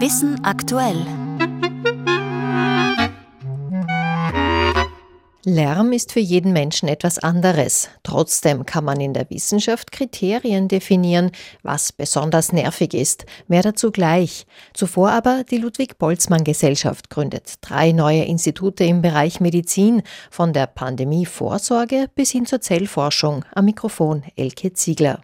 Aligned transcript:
Wissen 0.00 0.44
aktuell. 0.44 1.04
Lärm 5.44 5.92
ist 5.92 6.12
für 6.12 6.20
jeden 6.20 6.52
Menschen 6.52 6.88
etwas 6.88 7.18
anderes. 7.18 7.88
Trotzdem 8.04 8.64
kann 8.64 8.84
man 8.84 9.00
in 9.00 9.12
der 9.12 9.28
Wissenschaft 9.28 9.90
Kriterien 9.90 10.68
definieren, 10.68 11.32
was 11.64 11.90
besonders 11.90 12.52
nervig 12.52 12.94
ist. 12.94 13.26
Mehr 13.48 13.62
dazu 13.62 13.90
gleich. 13.90 14.46
Zuvor 14.72 15.10
aber 15.10 15.42
die 15.50 15.58
Ludwig-Boltzmann-Gesellschaft 15.58 17.10
gründet 17.10 17.54
drei 17.60 17.90
neue 17.90 18.22
Institute 18.22 18.84
im 18.84 19.02
Bereich 19.02 19.40
Medizin, 19.40 20.02
von 20.30 20.52
der 20.52 20.68
Pandemievorsorge 20.68 22.08
bis 22.14 22.30
hin 22.30 22.46
zur 22.46 22.60
Zellforschung. 22.60 23.44
Am 23.52 23.64
Mikrofon 23.64 24.22
Elke 24.36 24.72
Ziegler. 24.74 25.22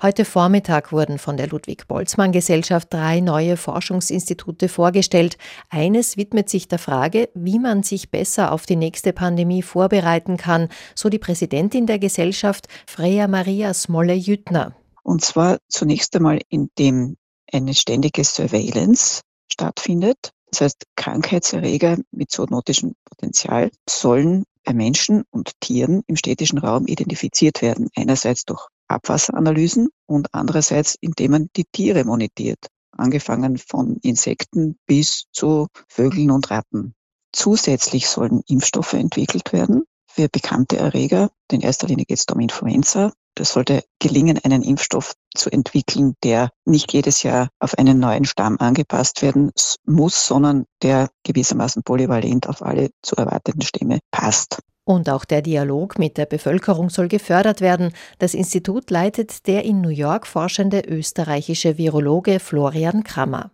Heute 0.00 0.24
Vormittag 0.24 0.92
wurden 0.92 1.18
von 1.18 1.36
der 1.36 1.48
Ludwig-Boltzmann-Gesellschaft 1.48 2.92
drei 2.92 3.20
neue 3.20 3.56
Forschungsinstitute 3.56 4.68
vorgestellt. 4.68 5.38
Eines 5.70 6.16
widmet 6.16 6.48
sich 6.48 6.68
der 6.68 6.78
Frage, 6.78 7.28
wie 7.34 7.58
man 7.58 7.82
sich 7.82 8.10
besser 8.10 8.52
auf 8.52 8.66
die 8.66 8.76
nächste 8.76 9.12
Pandemie 9.12 9.62
vorbereiten 9.62 10.36
kann, 10.36 10.68
so 10.94 11.08
die 11.08 11.18
Präsidentin 11.18 11.86
der 11.86 11.98
Gesellschaft, 11.98 12.66
Freya 12.86 13.28
Maria 13.28 13.74
Smolle-Jüttner. 13.74 14.74
Und 15.02 15.24
zwar 15.24 15.58
zunächst 15.68 16.14
einmal, 16.16 16.40
indem 16.48 17.16
eine 17.52 17.74
ständige 17.74 18.24
Surveillance 18.24 19.20
stattfindet. 19.50 20.32
Das 20.50 20.60
heißt, 20.62 20.84
Krankheitserreger 20.96 21.98
mit 22.10 22.30
zoonotischem 22.30 22.94
Potenzial 23.04 23.70
sollen 23.88 24.44
bei 24.64 24.74
Menschen 24.74 25.24
und 25.30 25.52
Tieren 25.60 26.02
im 26.06 26.16
städtischen 26.16 26.58
Raum 26.58 26.86
identifiziert 26.86 27.62
werden. 27.62 27.88
Einerseits 27.96 28.44
durch 28.44 28.68
Abwasseranalysen 28.92 29.88
und 30.06 30.28
andererseits, 30.32 30.96
indem 31.00 31.32
man 31.32 31.48
die 31.56 31.64
Tiere 31.64 32.04
monitiert, 32.04 32.66
angefangen 32.92 33.58
von 33.58 33.96
Insekten 34.02 34.78
bis 34.86 35.24
zu 35.32 35.68
Vögeln 35.88 36.30
und 36.30 36.50
Ratten. 36.50 36.94
Zusätzlich 37.32 38.08
sollen 38.08 38.42
Impfstoffe 38.46 38.92
entwickelt 38.92 39.52
werden 39.52 39.84
für 40.06 40.28
bekannte 40.28 40.76
Erreger. 40.76 41.30
In 41.50 41.62
erster 41.62 41.86
Linie 41.86 42.04
geht 42.04 42.18
es 42.18 42.26
um 42.32 42.40
Influenza. 42.40 43.12
Das 43.34 43.54
sollte 43.54 43.82
gelingen, 43.98 44.38
einen 44.44 44.62
Impfstoff 44.62 45.14
zu 45.34 45.50
entwickeln, 45.50 46.14
der 46.22 46.50
nicht 46.66 46.92
jedes 46.92 47.22
Jahr 47.22 47.48
auf 47.58 47.78
einen 47.78 47.98
neuen 47.98 48.26
Stamm 48.26 48.58
angepasst 48.58 49.22
werden 49.22 49.52
muss, 49.86 50.26
sondern 50.26 50.66
der 50.82 51.08
gewissermaßen 51.22 51.82
polyvalent 51.82 52.46
auf 52.46 52.60
alle 52.60 52.90
zu 53.00 53.16
erwartenden 53.16 53.62
Stämme 53.62 54.00
passt. 54.10 54.58
Und 54.84 55.08
auch 55.08 55.24
der 55.24 55.42
Dialog 55.42 55.98
mit 55.98 56.16
der 56.16 56.26
Bevölkerung 56.26 56.90
soll 56.90 57.08
gefördert 57.08 57.60
werden. 57.60 57.92
Das 58.18 58.34
Institut 58.34 58.90
leitet 58.90 59.46
der 59.46 59.64
in 59.64 59.80
New 59.80 59.88
York 59.88 60.26
forschende 60.26 60.80
österreichische 60.80 61.78
Virologe 61.78 62.40
Florian 62.40 63.04
Krammer. 63.04 63.52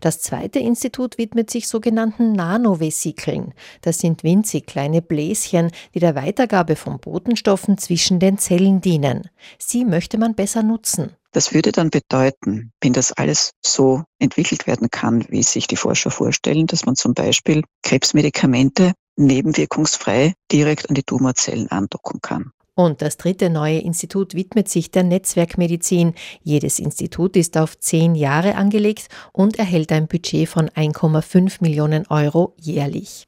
Das 0.00 0.20
zweite 0.20 0.58
Institut 0.58 1.18
widmet 1.18 1.50
sich 1.50 1.68
sogenannten 1.68 2.32
Nanovesikeln. 2.32 3.54
Das 3.80 3.98
sind 3.98 4.22
winzig 4.22 4.66
kleine 4.66 5.02
Bläschen, 5.02 5.70
die 5.94 6.00
der 6.00 6.14
Weitergabe 6.14 6.76
von 6.76 6.98
Botenstoffen 6.98 7.78
zwischen 7.78 8.18
den 8.18 8.38
Zellen 8.38 8.80
dienen. 8.80 9.28
Sie 9.58 9.84
möchte 9.84 10.18
man 10.18 10.34
besser 10.34 10.62
nutzen. 10.62 11.12
Das 11.32 11.54
würde 11.54 11.72
dann 11.72 11.88
bedeuten, 11.88 12.72
wenn 12.82 12.92
das 12.92 13.12
alles 13.12 13.52
so 13.64 14.04
entwickelt 14.18 14.66
werden 14.66 14.90
kann, 14.90 15.24
wie 15.30 15.42
sich 15.42 15.66
die 15.66 15.76
Forscher 15.76 16.10
vorstellen, 16.10 16.66
dass 16.66 16.84
man 16.84 16.94
zum 16.94 17.14
Beispiel 17.14 17.62
Krebsmedikamente 17.82 18.92
nebenwirkungsfrei 19.16 20.34
direkt 20.50 20.88
an 20.88 20.94
die 20.94 21.02
Tumorzellen 21.02 21.70
andocken 21.70 22.20
kann. 22.20 22.52
Und 22.74 23.02
das 23.02 23.18
dritte 23.18 23.50
neue 23.50 23.80
Institut 23.80 24.34
widmet 24.34 24.68
sich 24.68 24.90
der 24.90 25.02
Netzwerkmedizin. 25.02 26.14
Jedes 26.42 26.78
Institut 26.78 27.36
ist 27.36 27.58
auf 27.58 27.78
zehn 27.78 28.14
Jahre 28.14 28.54
angelegt 28.54 29.08
und 29.32 29.58
erhält 29.58 29.92
ein 29.92 30.08
Budget 30.08 30.48
von 30.48 30.70
1,5 30.70 31.58
Millionen 31.60 32.06
Euro 32.06 32.54
jährlich. 32.58 33.26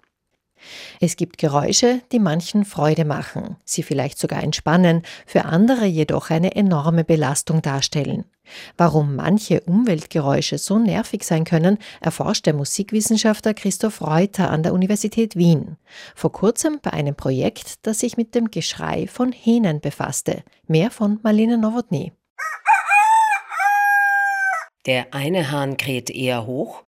Es 1.01 1.17
gibt 1.17 1.39
Geräusche, 1.39 2.01
die 2.13 2.19
manchen 2.19 2.65
Freude 2.65 3.05
machen, 3.05 3.57
sie 3.65 3.83
vielleicht 3.83 4.19
sogar 4.19 4.43
entspannen, 4.43 5.03
für 5.27 5.45
andere 5.45 5.85
jedoch 5.85 6.31
eine 6.31 6.55
enorme 6.55 7.05
Belastung 7.05 7.63
darstellen. 7.63 8.25
Warum 8.77 9.17
manche 9.17 9.61
Umweltgeräusche 9.63 10.59
so 10.59 10.79
nervig 10.79 11.25
sein 11.25 11.45
können, 11.45 11.79
erforscht 12.01 12.47
der 12.47 12.55
Musikwissenschaftler 12.55 13.55
Christoph 13.55 14.03
Reuter 14.03 14.51
an 14.51 14.63
der 14.63 14.75
Universität 14.75 15.37
Wien. 15.37 15.77
Vor 16.15 16.33
kurzem 16.33 16.79
bei 16.83 16.93
einem 16.93 17.15
Projekt, 17.15 17.87
das 17.87 18.01
sich 18.01 18.17
mit 18.17 18.35
dem 18.35 18.51
Geschrei 18.51 19.07
von 19.07 19.33
Hähnen 19.33 19.81
befasste. 19.81 20.43
Mehr 20.67 20.91
von 20.91 21.21
Marlene 21.23 21.57
Nowotny. 21.59 22.13
Der 24.87 25.15
eine 25.15 25.51
Hahn 25.51 25.79
kräht 25.79 26.11
eher 26.11 26.45
hoch, 26.47 26.83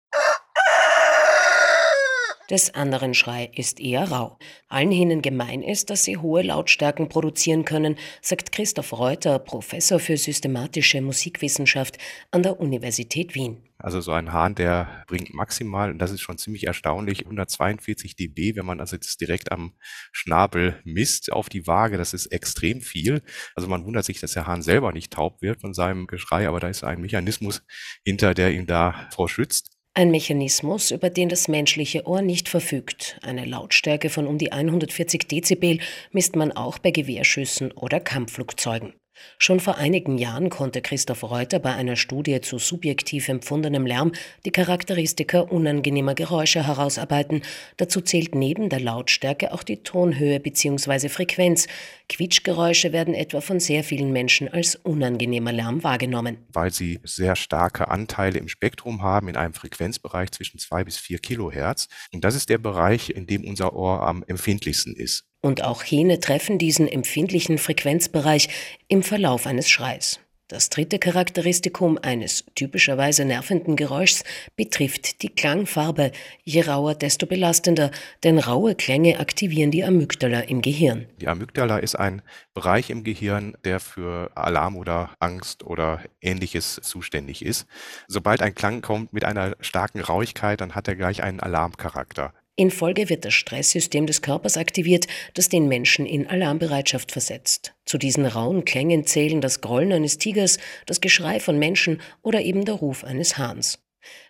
des 2.50 2.74
anderen 2.74 3.14
Schrei 3.14 3.50
ist 3.54 3.80
eher 3.80 4.10
rau. 4.10 4.38
Allen 4.68 4.90
Hähnen 4.90 5.22
gemein 5.22 5.62
ist, 5.62 5.90
dass 5.90 6.04
sie 6.04 6.18
hohe 6.18 6.42
Lautstärken 6.42 7.08
produzieren 7.08 7.64
können, 7.64 7.96
sagt 8.20 8.52
Christoph 8.52 8.92
Reuter, 8.92 9.38
Professor 9.38 9.98
für 9.98 10.16
systematische 10.16 11.00
Musikwissenschaft 11.00 11.98
an 12.30 12.42
der 12.42 12.60
Universität 12.60 13.34
Wien. 13.34 13.62
Also 13.78 14.00
so 14.00 14.12
ein 14.12 14.32
Hahn, 14.32 14.54
der 14.54 15.04
bringt 15.08 15.34
maximal, 15.34 15.90
und 15.90 15.98
das 15.98 16.10
ist 16.10 16.22
schon 16.22 16.38
ziemlich 16.38 16.66
erstaunlich, 16.66 17.24
142 17.24 18.16
dB, 18.16 18.56
wenn 18.56 18.64
man 18.64 18.80
also 18.80 18.96
jetzt 18.96 19.20
direkt 19.20 19.52
am 19.52 19.74
Schnabel 20.12 20.80
misst 20.84 21.30
auf 21.32 21.48
die 21.48 21.66
Waage, 21.66 21.98
das 21.98 22.14
ist 22.14 22.26
extrem 22.26 22.80
viel. 22.80 23.22
Also 23.54 23.68
man 23.68 23.84
wundert 23.84 24.04
sich, 24.04 24.20
dass 24.20 24.32
der 24.32 24.46
Hahn 24.46 24.62
selber 24.62 24.92
nicht 24.92 25.12
taub 25.12 25.42
wird 25.42 25.60
von 25.60 25.74
seinem 25.74 26.06
Geschrei, 26.06 26.48
aber 26.48 26.60
da 26.60 26.68
ist 26.68 26.84
ein 26.84 27.00
Mechanismus 27.00 27.62
hinter, 28.04 28.32
der 28.32 28.52
ihn 28.52 28.66
da 28.66 29.08
vorschützt. 29.12 29.73
Ein 29.96 30.10
Mechanismus, 30.10 30.90
über 30.90 31.08
den 31.08 31.28
das 31.28 31.46
menschliche 31.46 32.04
Ohr 32.04 32.20
nicht 32.20 32.48
verfügt. 32.48 33.16
Eine 33.22 33.44
Lautstärke 33.44 34.10
von 34.10 34.26
um 34.26 34.38
die 34.38 34.50
140 34.50 35.28
Dezibel 35.28 35.78
misst 36.10 36.34
man 36.34 36.50
auch 36.50 36.78
bei 36.78 36.90
Gewehrschüssen 36.90 37.70
oder 37.70 38.00
Kampfflugzeugen. 38.00 38.92
Schon 39.38 39.60
vor 39.60 39.76
einigen 39.76 40.18
Jahren 40.18 40.50
konnte 40.50 40.80
Christoph 40.80 41.22
Reuter 41.22 41.58
bei 41.58 41.74
einer 41.74 41.96
Studie 41.96 42.40
zu 42.40 42.58
subjektiv 42.58 43.28
empfundenem 43.28 43.86
Lärm 43.86 44.12
die 44.44 44.50
Charakteristika 44.50 45.40
unangenehmer 45.40 46.14
Geräusche 46.14 46.66
herausarbeiten. 46.66 47.42
Dazu 47.76 48.00
zählt 48.00 48.34
neben 48.34 48.68
der 48.68 48.80
Lautstärke 48.80 49.52
auch 49.52 49.62
die 49.62 49.82
Tonhöhe 49.82 50.40
bzw. 50.40 51.08
Frequenz. 51.08 51.66
Quietschgeräusche 52.08 52.92
werden 52.92 53.14
etwa 53.14 53.40
von 53.40 53.60
sehr 53.60 53.84
vielen 53.84 54.12
Menschen 54.12 54.48
als 54.48 54.76
unangenehmer 54.76 55.52
Lärm 55.52 55.82
wahrgenommen. 55.82 56.38
Weil 56.52 56.72
sie 56.72 57.00
sehr 57.02 57.36
starke 57.36 57.88
Anteile 57.88 58.38
im 58.38 58.48
Spektrum 58.48 59.02
haben, 59.02 59.28
in 59.28 59.36
einem 59.36 59.54
Frequenzbereich 59.54 60.30
zwischen 60.30 60.58
zwei 60.58 60.84
bis 60.84 60.96
vier 60.96 61.18
Kilohertz. 61.18 61.88
Und 62.12 62.24
das 62.24 62.34
ist 62.34 62.48
der 62.48 62.58
Bereich, 62.58 63.10
in 63.10 63.26
dem 63.26 63.44
unser 63.44 63.74
Ohr 63.74 64.02
am 64.06 64.22
empfindlichsten 64.26 64.94
ist. 64.94 65.24
Und 65.44 65.62
auch 65.62 65.82
Hähne 65.82 66.20
treffen 66.20 66.56
diesen 66.56 66.88
empfindlichen 66.88 67.58
Frequenzbereich 67.58 68.48
im 68.88 69.02
Verlauf 69.02 69.46
eines 69.46 69.68
Schreis. 69.68 70.18
Das 70.48 70.70
dritte 70.70 70.98
Charakteristikum 70.98 71.98
eines 72.00 72.46
typischerweise 72.54 73.26
nervenden 73.26 73.76
Geräuschs 73.76 74.24
betrifft 74.56 75.20
die 75.20 75.28
Klangfarbe. 75.28 76.12
Je 76.44 76.62
rauer, 76.62 76.94
desto 76.94 77.26
belastender, 77.26 77.90
denn 78.22 78.38
raue 78.38 78.74
Klänge 78.74 79.20
aktivieren 79.20 79.70
die 79.70 79.84
Amygdala 79.84 80.40
im 80.40 80.62
Gehirn. 80.62 81.08
Die 81.20 81.28
Amygdala 81.28 81.76
ist 81.76 81.96
ein 81.96 82.22
Bereich 82.54 82.88
im 82.88 83.04
Gehirn, 83.04 83.54
der 83.64 83.80
für 83.80 84.30
Alarm 84.34 84.76
oder 84.78 85.10
Angst 85.18 85.62
oder 85.62 86.00
ähnliches 86.22 86.80
zuständig 86.82 87.44
ist. 87.44 87.66
Sobald 88.08 88.40
ein 88.40 88.54
Klang 88.54 88.80
kommt 88.80 89.12
mit 89.12 89.26
einer 89.26 89.56
starken 89.60 90.00
Rauigkeit, 90.00 90.62
dann 90.62 90.74
hat 90.74 90.88
er 90.88 90.96
gleich 90.96 91.22
einen 91.22 91.40
Alarmcharakter. 91.40 92.32
Infolge 92.56 93.08
wird 93.08 93.24
das 93.24 93.34
Stresssystem 93.34 94.06
des 94.06 94.22
Körpers 94.22 94.56
aktiviert, 94.56 95.08
das 95.34 95.48
den 95.48 95.66
Menschen 95.66 96.06
in 96.06 96.28
Alarmbereitschaft 96.28 97.10
versetzt. 97.10 97.74
Zu 97.84 97.98
diesen 97.98 98.26
rauen 98.26 98.64
Klängen 98.64 99.06
zählen 99.06 99.40
das 99.40 99.60
Grollen 99.60 99.92
eines 99.92 100.18
Tigers, 100.18 100.58
das 100.86 101.00
Geschrei 101.00 101.40
von 101.40 101.58
Menschen 101.58 102.00
oder 102.22 102.42
eben 102.42 102.64
der 102.64 102.76
Ruf 102.76 103.02
eines 103.02 103.38
Hahns. 103.38 103.80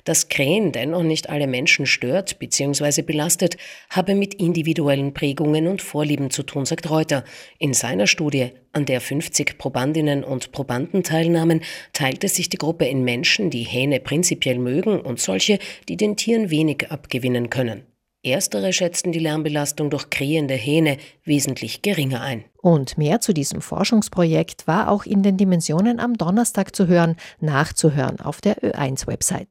Dass 0.04 0.28
Krähen 0.28 0.72
dennoch 0.72 1.02
nicht 1.02 1.28
alle 1.28 1.46
Menschen 1.46 1.84
stört 1.84 2.38
bzw. 2.38 3.02
belastet, 3.02 3.58
habe 3.90 4.14
mit 4.14 4.34
individuellen 4.34 5.12
Prägungen 5.12 5.66
und 5.66 5.82
Vorlieben 5.82 6.30
zu 6.30 6.44
tun, 6.44 6.64
sagt 6.64 6.88
Reuter. 6.88 7.24
In 7.58 7.74
seiner 7.74 8.06
Studie, 8.06 8.52
an 8.72 8.86
der 8.86 9.02
50 9.02 9.58
Probandinnen 9.58 10.24
und 10.24 10.52
Probanden 10.52 11.02
teilnahmen, 11.02 11.62
teilte 11.92 12.28
sich 12.28 12.48
die 12.48 12.58
Gruppe 12.58 12.86
in 12.86 13.04
Menschen, 13.04 13.50
die 13.50 13.64
Hähne 13.64 14.00
prinzipiell 14.00 14.58
mögen 14.58 15.00
und 15.00 15.20
solche, 15.20 15.58
die 15.88 15.96
den 15.96 16.16
Tieren 16.16 16.50
wenig 16.50 16.90
abgewinnen 16.90 17.50
können. 17.50 17.84
Erstere 18.24 18.72
schätzten 18.72 19.12
die 19.12 19.18
Lärmbelastung 19.18 19.90
durch 19.90 20.10
krähende 20.10 20.54
Hähne 20.54 20.96
wesentlich 21.24 21.82
geringer 21.82 22.22
ein. 22.22 22.44
Und 22.62 22.96
mehr 22.96 23.20
zu 23.20 23.34
diesem 23.34 23.60
Forschungsprojekt 23.60 24.66
war 24.66 24.90
auch 24.90 25.04
in 25.04 25.22
den 25.22 25.36
Dimensionen 25.36 26.00
am 26.00 26.14
Donnerstag 26.14 26.74
zu 26.74 26.86
hören, 26.86 27.16
nachzuhören 27.40 28.20
auf 28.20 28.40
der 28.40 28.56
Ö1-Website. 28.62 29.42